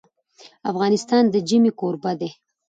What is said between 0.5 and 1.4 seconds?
افغانستان د